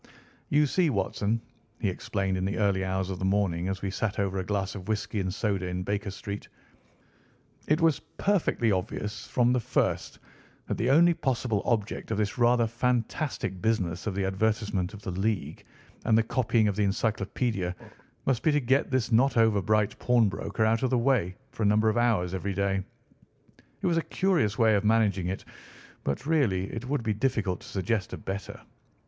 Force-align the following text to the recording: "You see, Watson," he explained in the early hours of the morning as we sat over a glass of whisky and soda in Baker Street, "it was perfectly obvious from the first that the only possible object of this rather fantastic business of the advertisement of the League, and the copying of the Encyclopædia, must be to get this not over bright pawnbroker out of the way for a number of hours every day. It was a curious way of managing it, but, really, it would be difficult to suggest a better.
"You 0.49 0.65
see, 0.65 0.89
Watson," 0.89 1.39
he 1.79 1.87
explained 1.87 2.35
in 2.35 2.43
the 2.43 2.57
early 2.57 2.83
hours 2.83 3.11
of 3.11 3.19
the 3.19 3.23
morning 3.25 3.67
as 3.67 3.83
we 3.83 3.91
sat 3.91 4.17
over 4.17 4.39
a 4.39 4.43
glass 4.43 4.73
of 4.73 4.87
whisky 4.87 5.19
and 5.19 5.31
soda 5.31 5.67
in 5.67 5.83
Baker 5.83 6.09
Street, 6.09 6.47
"it 7.67 7.81
was 7.81 7.99
perfectly 8.17 8.71
obvious 8.71 9.27
from 9.27 9.53
the 9.53 9.59
first 9.59 10.17
that 10.65 10.79
the 10.79 10.89
only 10.89 11.13
possible 11.13 11.61
object 11.65 12.09
of 12.09 12.17
this 12.17 12.39
rather 12.39 12.65
fantastic 12.65 13.61
business 13.61 14.07
of 14.07 14.15
the 14.15 14.25
advertisement 14.25 14.95
of 14.95 15.03
the 15.03 15.11
League, 15.11 15.65
and 16.05 16.17
the 16.17 16.23
copying 16.23 16.67
of 16.67 16.75
the 16.75 16.87
Encyclopædia, 16.87 17.75
must 18.25 18.41
be 18.41 18.51
to 18.51 18.59
get 18.59 18.89
this 18.89 19.11
not 19.11 19.37
over 19.37 19.61
bright 19.61 19.99
pawnbroker 19.99 20.65
out 20.65 20.81
of 20.81 20.89
the 20.89 20.97
way 20.97 21.35
for 21.51 21.61
a 21.61 21.65
number 21.67 21.89
of 21.89 21.97
hours 21.97 22.33
every 22.33 22.55
day. 22.55 22.81
It 23.81 23.85
was 23.85 23.97
a 23.97 24.01
curious 24.01 24.57
way 24.57 24.73
of 24.73 24.83
managing 24.83 25.27
it, 25.27 25.45
but, 26.03 26.25
really, 26.25 26.73
it 26.73 26.85
would 26.89 27.03
be 27.03 27.13
difficult 27.13 27.59
to 27.59 27.67
suggest 27.67 28.13
a 28.13 28.17
better. 28.17 28.59